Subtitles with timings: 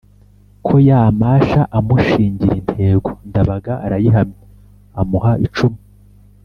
[0.65, 4.43] ko yamasha amushingira intego Ndabaga arayihamya
[5.01, 5.79] Amuha icumu